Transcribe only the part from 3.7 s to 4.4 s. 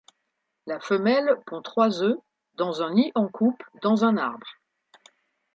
dans un